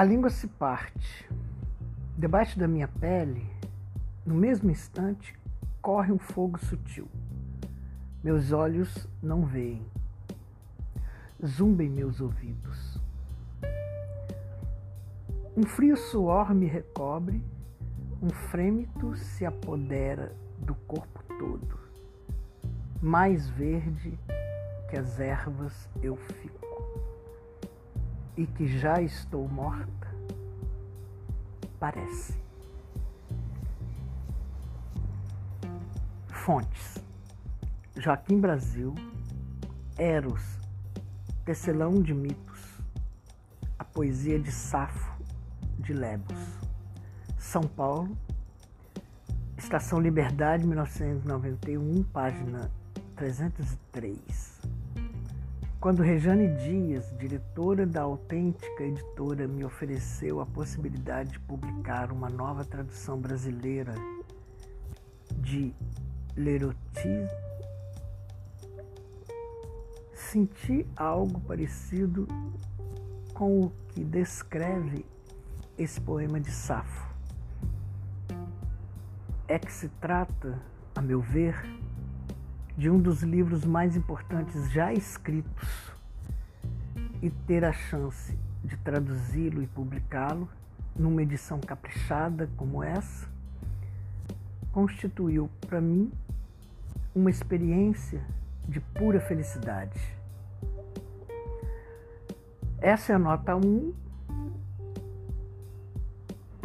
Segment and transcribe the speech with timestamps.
[0.00, 1.28] A língua se parte.
[2.16, 3.46] Debaixo da minha pele,
[4.24, 5.38] no mesmo instante,
[5.82, 7.06] corre um fogo sutil.
[8.24, 9.84] Meus olhos não veem.
[11.44, 12.98] Zumbem meus ouvidos.
[15.54, 17.44] Um frio suor me recobre,
[18.22, 21.78] um frêmito se apodera do corpo todo.
[23.02, 24.18] Mais verde
[24.88, 26.69] que as ervas eu fico.
[28.40, 30.08] E que já estou morta,
[31.78, 32.34] parece.
[36.26, 37.04] Fontes:
[37.98, 38.94] Joaquim Brasil,
[39.98, 40.42] Eros,
[41.44, 42.80] Tecelão de Mitos,
[43.78, 45.22] a poesia de Safo
[45.78, 46.38] de Lebos,
[47.36, 48.16] São Paulo,
[49.58, 52.70] Estação Liberdade, 1991, página
[53.16, 54.59] 303.
[55.80, 62.66] Quando Rejane Dias, diretora da autêntica editora, me ofereceu a possibilidade de publicar uma nova
[62.66, 63.94] tradução brasileira
[65.36, 65.74] de
[66.36, 67.30] L'Erotisme,
[70.12, 72.28] senti algo parecido
[73.32, 75.06] com o que descreve
[75.78, 77.08] esse poema de Safo.
[79.48, 80.60] É que se trata,
[80.94, 81.79] a meu ver,
[82.80, 85.92] de um dos livros mais importantes já escritos
[87.20, 90.48] e ter a chance de traduzi-lo e publicá-lo
[90.96, 93.28] numa edição caprichada como essa
[94.72, 96.10] constituiu para mim
[97.14, 98.22] uma experiência
[98.66, 100.00] de pura felicidade.
[102.80, 103.92] Essa é a nota 1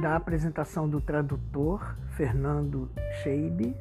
[0.00, 2.88] da apresentação do tradutor Fernando
[3.20, 3.74] Scheibe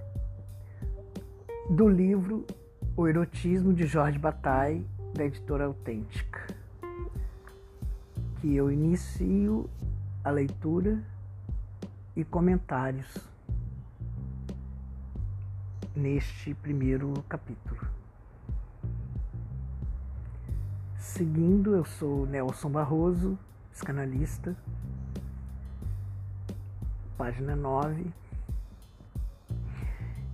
[1.69, 2.45] do livro
[2.95, 6.45] O Erotismo de Jorge Bataille, da editora Autêntica,
[8.41, 9.69] que eu inicio
[10.23, 11.01] a leitura
[12.15, 13.17] e comentários
[15.95, 17.81] neste primeiro capítulo.
[20.97, 23.37] Seguindo, eu sou Nelson Barroso,
[23.71, 24.55] psicanalista,
[27.17, 28.22] página 9.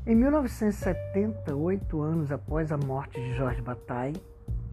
[0.06, 4.16] Em 1970, oito anos após a morte de Jorge Bataille,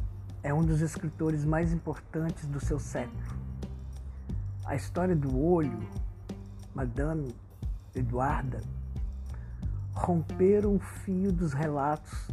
[0.42, 3.38] é um dos escritores mais importantes do seu século.
[4.64, 5.86] A história do olho,
[6.80, 7.34] Madame
[7.94, 8.62] Eduarda,
[9.92, 12.30] romperam o fio dos relatos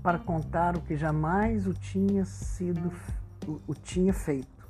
[0.00, 2.92] para contar o que jamais o tinha sido
[3.66, 4.64] o, tinha feito.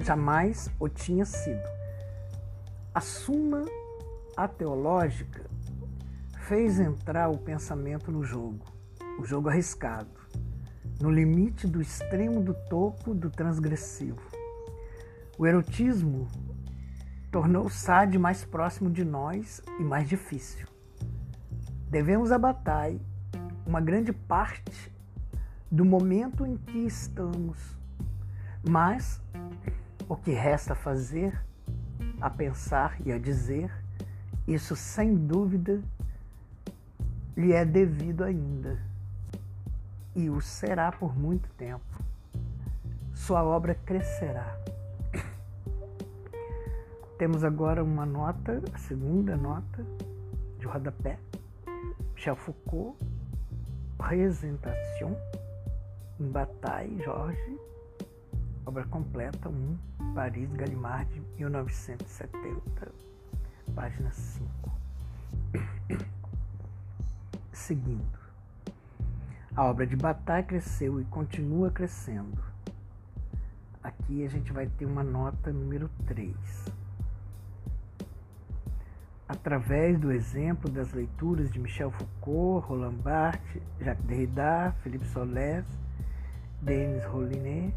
[0.00, 1.60] Jamais o tinha sido
[2.94, 3.66] a suma
[4.34, 5.44] ateológica
[6.48, 8.64] fez entrar o pensamento no jogo,
[9.20, 10.08] o jogo arriscado,
[11.02, 14.22] no limite do extremo do topo do transgressivo.
[15.36, 16.28] O erotismo
[17.34, 20.68] tornou o Sade mais próximo de nós e mais difícil.
[21.90, 23.00] Devemos a batalha
[23.66, 24.94] uma grande parte
[25.68, 27.58] do momento em que estamos,
[28.62, 29.20] mas
[30.08, 31.44] o que resta fazer
[32.20, 33.68] a pensar e a dizer,
[34.46, 35.82] isso sem dúvida
[37.36, 38.80] lhe é devido ainda
[40.14, 41.98] e o será por muito tempo.
[43.12, 44.56] Sua obra crescerá.
[47.18, 49.86] Temos agora uma nota, a segunda nota
[50.58, 51.16] de rodapé.
[52.12, 52.98] Michel Foucault,
[53.96, 55.16] Présentation,
[56.18, 57.60] em Bataille, Jorge,
[58.66, 59.78] obra completa 1,
[60.12, 62.92] Paris, Gallimard, 1970,
[63.76, 64.72] página 5.
[67.52, 68.18] Seguindo.
[69.54, 72.42] A obra de Bataille cresceu e continua crescendo.
[73.84, 76.74] Aqui a gente vai ter uma nota número 3.
[79.34, 85.66] Através do exemplo das leituras de Michel Foucault, Roland Barthes, Jacques Derrida, Philippe Solers,
[86.62, 87.74] Denis Rollinet,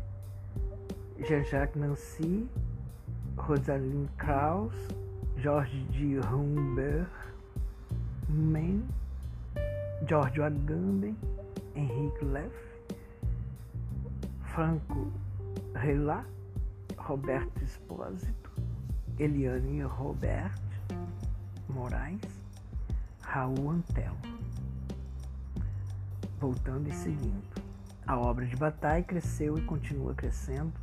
[1.19, 2.47] Jean-Jacques Nancy,
[3.35, 4.75] Rosalind Krauss,
[5.37, 7.09] George de Humbert,
[8.29, 8.87] Men,
[10.07, 11.17] Giorgio Agamben,
[11.75, 12.53] Henrique Leff,
[14.53, 15.11] Franco
[15.73, 16.23] Relat,
[16.97, 18.51] Roberto Espósito,
[19.19, 20.66] Eliane Robert
[21.77, 22.19] Moraes,
[23.21, 24.15] Raul Antel.
[26.39, 27.61] Voltando e seguindo.
[28.05, 30.73] A obra de Bataille cresceu e continua crescendo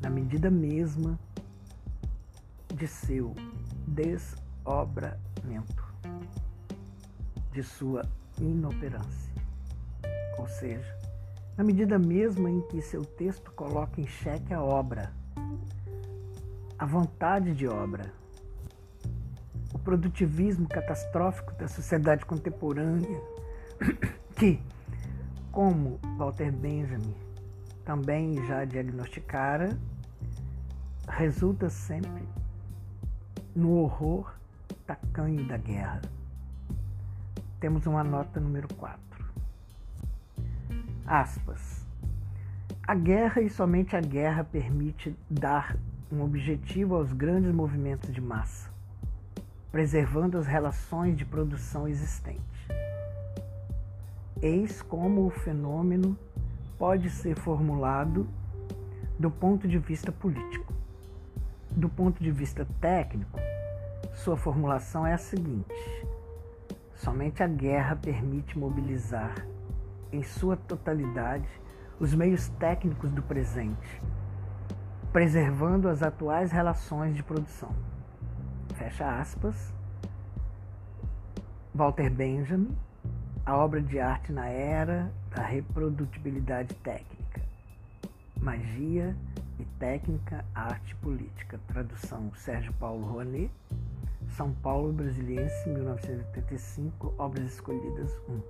[0.00, 1.18] na medida mesma
[2.74, 3.34] de seu
[3.86, 4.24] desobramento,
[7.52, 8.02] de sua
[8.40, 9.34] inoperância.
[10.38, 10.98] Ou seja,
[11.54, 15.12] na medida mesma em que seu texto coloca em xeque a obra,
[16.78, 18.23] a vontade de obra,
[19.74, 23.20] o produtivismo catastrófico da sociedade contemporânea,
[24.36, 24.62] que,
[25.52, 27.14] como Walter Benjamin
[27.84, 29.76] também já diagnosticara,
[31.08, 32.26] resulta sempre
[33.54, 34.32] no horror
[34.86, 36.00] tacanho da guerra.
[37.60, 39.00] Temos uma nota número 4.
[41.06, 41.84] Aspas.
[42.86, 45.76] A guerra e somente a guerra permite dar
[46.12, 48.70] um objetivo aos grandes movimentos de massa,
[49.74, 52.68] preservando as relações de produção existentes.
[54.40, 56.16] Eis como o fenômeno
[56.78, 58.24] pode ser formulado
[59.18, 60.72] do ponto de vista político.
[61.72, 63.36] Do ponto de vista técnico,
[64.12, 65.74] sua formulação é a seguinte:
[66.94, 69.44] somente a guerra permite mobilizar
[70.12, 71.48] em sua totalidade
[71.98, 74.00] os meios técnicos do presente,
[75.12, 77.74] preservando as atuais relações de produção.
[78.74, 79.72] Fecha aspas.
[81.74, 82.76] Walter Benjamin,
[83.46, 87.42] a obra de arte na era da reprodutibilidade técnica.
[88.36, 89.16] Magia
[89.58, 91.58] e técnica, arte política.
[91.68, 93.50] Tradução Sérgio Paulo Rouanet,
[94.30, 98.40] São Paulo Brasiliense, 1985, Obras Escolhidas 1.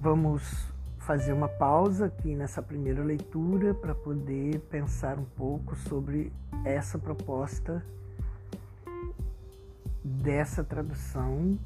[0.00, 6.32] Vamos fazer uma pausa aqui nessa primeira leitura para poder pensar um pouco sobre
[6.64, 7.84] essa proposta
[10.04, 11.58] dessa tradução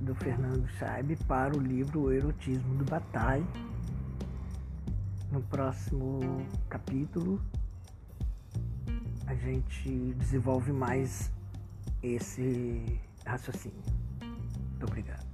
[0.00, 3.46] do Fernando Scheibe para o livro O Erotismo do Bataille.
[5.32, 7.40] No próximo capítulo,
[9.26, 11.30] a gente desenvolve mais
[12.02, 13.82] esse raciocínio.
[14.20, 15.26] Muito obrigado.